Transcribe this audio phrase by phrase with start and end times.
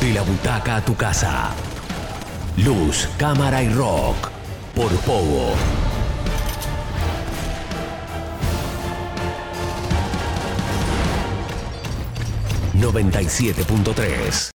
[0.00, 1.50] De la butaca a tu casa.
[2.58, 4.30] Luz, cámara y rock.
[4.74, 5.54] Por Pogo.
[12.80, 14.50] ...97.3...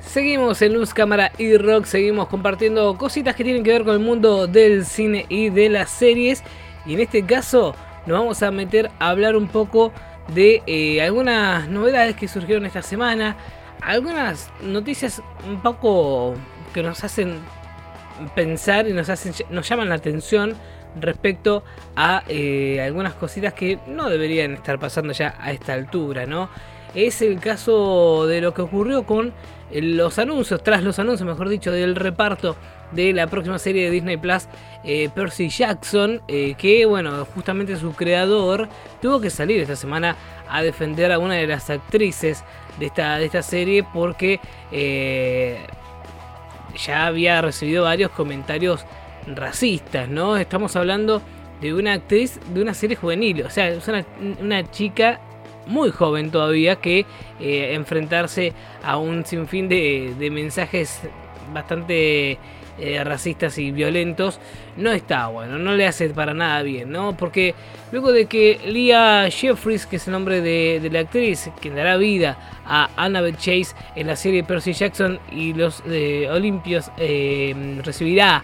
[0.00, 4.00] Seguimos en Luz, Cámara y Rock, seguimos compartiendo cositas que tienen que ver con el
[4.00, 6.42] mundo del cine y de las series.
[6.86, 7.74] Y en este caso
[8.06, 9.92] nos vamos a meter a hablar un poco
[10.34, 13.36] de eh, algunas novedades que surgieron esta semana.
[13.82, 16.34] Algunas noticias un poco
[16.72, 17.40] que nos hacen
[18.34, 20.54] pensar y nos, hacen, nos llaman la atención
[20.98, 21.62] respecto
[21.94, 26.48] a eh, algunas cositas que no deberían estar pasando ya a esta altura, ¿no?
[26.94, 29.34] Es el caso de lo que ocurrió con
[29.70, 32.56] los anuncios, tras los anuncios, mejor dicho, del reparto
[32.92, 34.48] de la próxima serie de Disney Plus,
[34.84, 38.68] eh, Percy Jackson, eh, que bueno, justamente su creador
[39.02, 40.16] tuvo que salir esta semana
[40.48, 42.44] a defender a una de las actrices
[42.78, 45.58] de esta, de esta serie porque eh,
[46.84, 48.84] ya había recibido varios comentarios
[49.26, 50.36] racistas, ¿no?
[50.36, 51.20] Estamos hablando
[51.60, 54.04] de una actriz de una serie juvenil, o sea, es una,
[54.40, 55.20] una chica
[55.66, 57.06] muy joven todavía que
[57.40, 58.52] enfrentarse
[58.84, 61.00] a un sinfín de, de mensajes
[61.52, 62.38] bastante
[62.78, 64.40] eh, racistas y violentos
[64.76, 67.16] no está bueno, no le hace para nada bien, ¿no?
[67.16, 67.54] Porque
[67.92, 72.36] luego de que Leah Jeffries, que es el nombre de, la actriz, que dará vida
[72.66, 76.90] a Annabeth Chase en la serie Percy Jackson y los eh, Olimpios,
[77.82, 78.42] recibirá,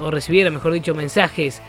[0.00, 1.62] o recibiera, mejor dicho, mensajes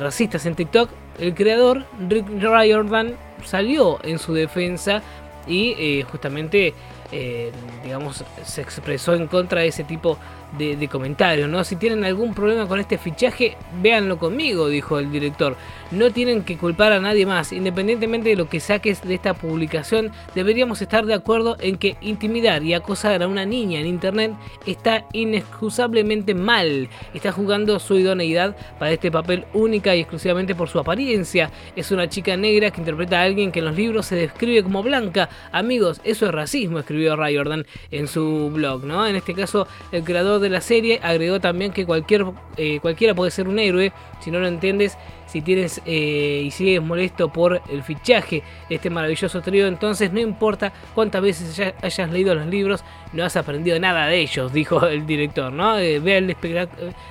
[0.00, 5.02] racistas en TikTok, el creador, Rick Riordan, salió en su defensa
[5.46, 6.74] y eh, justamente
[7.12, 7.52] eh,
[7.84, 10.18] digamos se expresó en contra de ese tipo
[10.56, 11.64] de, comentarios, ¿no?
[11.64, 15.56] Si tienen algún problema con este fichaje, véanlo conmigo, dijo el director.
[15.90, 17.52] No tienen que culpar a nadie más.
[17.52, 22.62] Independientemente de lo que saques de esta publicación, deberíamos estar de acuerdo en que intimidar
[22.62, 24.32] y acosar a una niña en internet
[24.66, 26.88] está inexcusablemente mal.
[27.12, 31.50] Está jugando su idoneidad para este papel única y exclusivamente por su apariencia.
[31.74, 34.82] Es una chica negra que interpreta a alguien que en los libros se describe como
[34.82, 35.28] blanca.
[35.52, 39.06] Amigos, eso es racismo, escribió Ray Jordan en su blog, ¿no?
[39.06, 42.24] En este caso, el creador de de la serie agregó también que cualquier,
[42.56, 43.92] eh, cualquiera puede ser un héroe.
[44.20, 44.96] Si no lo entiendes,
[45.26, 50.20] si tienes eh, y sigues molesto por el fichaje de este maravilloso trío, entonces no
[50.20, 55.04] importa cuántas veces hayas leído los libros, no has aprendido nada de ellos, dijo el
[55.04, 55.52] director.
[55.52, 55.78] ¿no?
[55.78, 56.36] Eh, ve, el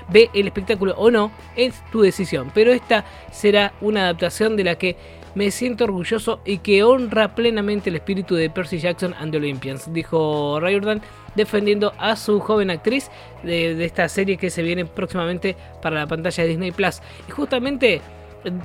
[0.09, 2.52] ve el espectáculo o no, es tu decisión.
[2.53, 4.96] Pero esta será una adaptación de la que
[5.35, 9.91] me siento orgulloso y que honra plenamente el espíritu de Percy Jackson and the Olympians,
[9.94, 11.01] dijo Riordan,
[11.35, 13.12] defendiendo a su joven actriz
[13.44, 17.01] de, esta serie que se viene próximamente para la pantalla de Disney Plus.
[17.28, 18.01] Y justamente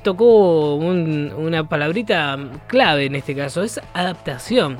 [0.03, 2.37] tocó una palabrita
[2.67, 4.77] clave en este caso, es adaptación.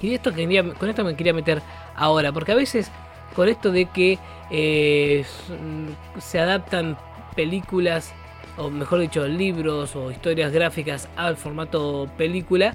[0.00, 1.60] Y esto quería, con esto me quería meter
[1.96, 2.90] ahora, porque a veces
[3.34, 4.18] con esto de que
[4.50, 5.24] eh,
[6.18, 6.96] se adaptan
[7.34, 8.14] películas
[8.56, 12.74] o mejor dicho, libros o historias gráficas al formato película,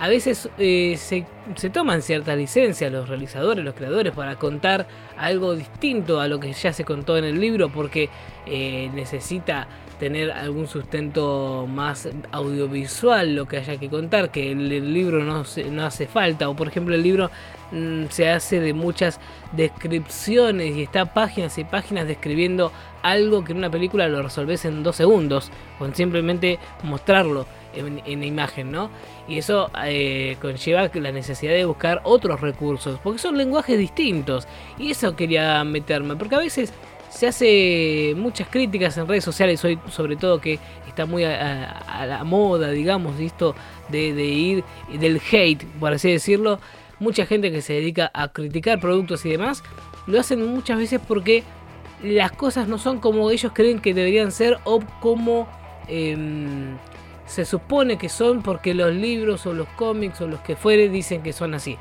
[0.00, 4.86] a veces eh, se, toman ciertas licencias los realizadores, los creadores, para contar
[5.16, 8.08] algo distinto a lo que ya se contó en el libro, porque
[8.46, 9.66] eh, necesita
[9.98, 15.84] tener algún sustento más audiovisual lo que haya que contar, que el, libro no, no
[15.84, 17.32] hace falta, o por ejemplo el libro
[18.08, 19.20] se hace de muchas
[19.52, 24.82] descripciones y está páginas y páginas describiendo algo que en una película lo resolves en
[24.82, 28.90] dos segundos, con simplemente mostrarlo en, imagen, ¿no?
[29.28, 34.48] Y eso eh, conlleva la necesidad de buscar otros recursos, porque son lenguajes distintos.
[34.78, 36.72] Y eso quería meterme, porque a veces
[37.10, 42.24] se hace muchas críticas en redes sociales hoy, sobre todo que está muy a, la
[42.24, 43.54] moda, digamos, esto
[43.88, 46.58] de, de, ir del hate, por así decirlo.
[47.00, 49.62] Mucha gente que se dedica a criticar productos y demás,
[50.06, 51.44] lo hacen muchas veces porque
[52.02, 55.48] las cosas no son como ellos creen que deberían ser o como
[55.88, 56.76] em,
[57.26, 61.22] se supone que son porque los libros o los cómics o los que fuere dicen
[61.22, 61.76] que son así.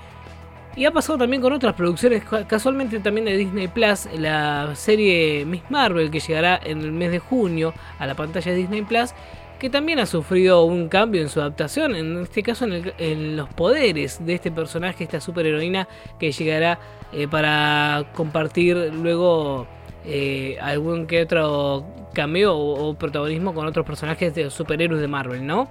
[0.76, 5.64] Y ha pasado también con otras producciones, casualmente también de Disney Plus, la serie Miss
[5.70, 9.12] Marvel que llegará en el mes de junio a la pantalla de Disney Plus,
[9.60, 14.26] que también ha sufrido un cambio en su adaptación, en este caso en, los poderes
[14.26, 15.88] de este personaje, esta superheroína
[16.20, 16.80] que llegará
[17.12, 19.68] eh, para compartir luego
[20.06, 25.70] eh, algún que otro cameo o, protagonismo con otros personajes de superhéroes de Marvel, ¿no?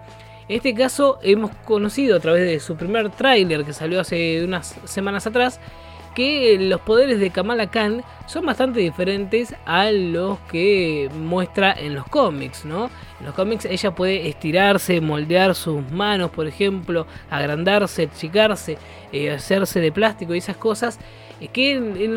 [0.49, 4.77] En este caso hemos conocido a través de su primer tráiler que salió hace unas
[4.85, 5.61] semanas atrás
[6.17, 12.07] que los poderes de Kamala Khan son bastante diferentes a los que muestra en los
[12.07, 12.87] cómics, ¿no?
[13.21, 18.79] En los cómics ella puede estirarse, moldear sus manos, por ejemplo, agrandarse, achicarse,
[19.13, 20.99] eh, hacerse de plástico y esas cosas,
[21.39, 22.15] eh, que en,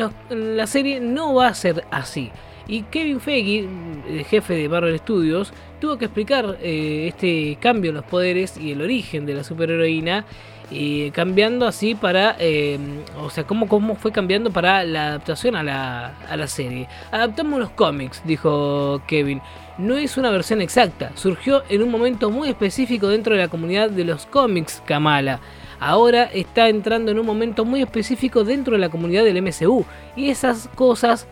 [0.56, 2.30] la serie no va a ser así.
[2.66, 3.68] Y Kevin Feige,
[4.08, 8.72] el jefe de Marvel Studios, tuvo que explicar eh, este cambio en los poderes y
[8.72, 10.24] el origen de la superheroína
[10.70, 12.78] y cambiando así para, eh,
[13.20, 16.88] o sea, cómo, cómo fue cambiando para la adaptación a la, a la serie.
[17.10, 19.42] Adaptamos los cómics, dijo Kevin.
[19.78, 23.90] No es una versión exacta, surgió en un momento muy específico dentro de la comunidad
[23.90, 25.40] de los cómics Kamala.
[25.80, 30.28] Ahora está entrando en un momento muy específico dentro de la comunidad del MCU y
[30.28, 31.26] esas cosas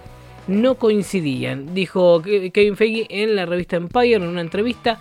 [0.47, 4.99] no coincidían, dijo Kevin Feige en la revista Empire en una entrevista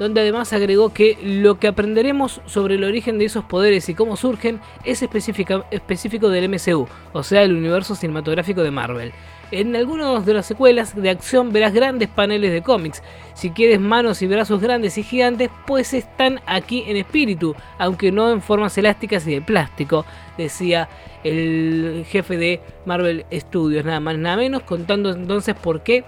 [0.00, 4.16] donde además agregó que lo que aprenderemos sobre el origen de esos poderes y cómo
[4.16, 9.12] surgen es específico del MCU, o sea, el universo cinematográfico de Marvel.
[9.50, 13.02] En algunas de las secuelas de acción verás grandes paneles de cómics.
[13.34, 18.32] Si quieres manos y brazos grandes y gigantes, pues están aquí en espíritu, aunque no
[18.32, 20.06] en formas elásticas y de plástico,
[20.38, 20.88] decía
[21.24, 26.04] el jefe de Marvel Studios, nada más nada menos, contando entonces por qué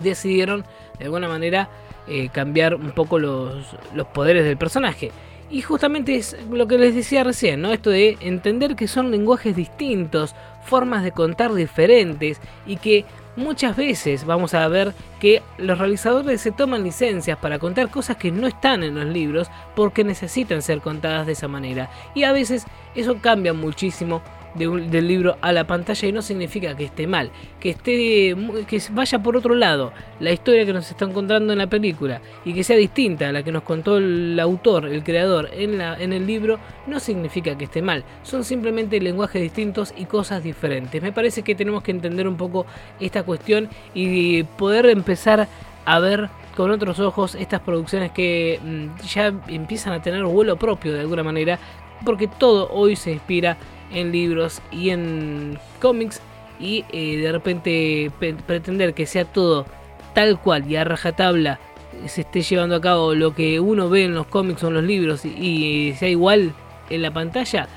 [0.00, 0.66] decidieron
[0.98, 1.70] de alguna manera
[2.08, 5.10] eh, cambiar un poco los, los poderes del personaje.
[5.48, 7.72] Y justamente es lo que les decía recién, ¿no?
[7.72, 13.04] Esto de entender que son lenguajes distintos, formas de contar diferentes y que
[13.36, 18.32] muchas veces vamos a ver que los realizadores se toman licencias para contar cosas que
[18.32, 21.90] no están en los libros porque necesitan ser contadas de esa manera.
[22.14, 22.64] Y a veces
[22.94, 24.22] eso cambia muchísimo
[24.56, 27.30] del libro a la pantalla y no significa que esté mal,
[27.60, 28.34] que esté
[28.66, 32.54] que vaya por otro lado la historia que nos está encontrando en la película y
[32.54, 36.12] que sea distinta a la que nos contó el autor, el creador en, la, en
[36.12, 41.02] el libro, no significa que esté mal, son simplemente lenguajes distintos y cosas diferentes.
[41.02, 42.66] Me parece que tenemos que entender un poco
[43.00, 45.48] esta cuestión y poder empezar
[45.84, 50.92] a ver con otros ojos estas producciones que mm, ya empiezan a tener vuelo propio
[50.92, 51.58] de alguna manera,
[52.04, 53.56] porque todo hoy se inspira
[53.92, 56.20] en libros y en cómics
[56.58, 58.10] y eh, de repente
[58.46, 59.66] pretender que sea todo
[60.14, 61.58] tal cual y a rajatabla
[62.06, 64.84] se esté llevando a cabo lo que uno ve en los cómics o en los
[64.84, 66.52] libros y, sea igual
[66.90, 67.68] en la pantalla,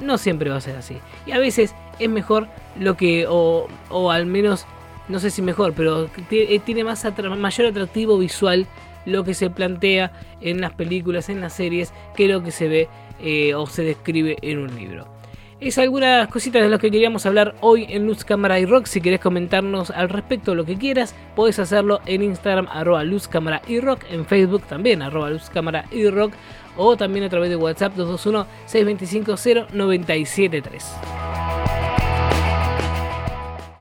[0.00, 0.96] no siempre va a ser así.
[1.26, 4.66] Y a veces es mejor lo que, o, o al menos,
[5.08, 7.06] no sé si mejor, pero eh, tiene más
[7.36, 8.66] mayor atractivo visual
[9.06, 12.88] lo que se plantea en las películas, en las series, que lo que se ve
[13.20, 15.17] eh, o se describe en un libro.
[15.60, 18.86] Es algunas cositas de las que queríamos hablar hoy en Luz Cámara y Rock.
[18.86, 23.60] Si querés comentarnos al respecto lo que quieras, podés hacerlo en Instagram, arroba Luz Cámara
[23.66, 26.32] y Rock, en Facebook también, arroba Luz Cámara y Rock,
[26.76, 31.27] o también a través de WhatsApp 221 625 0973.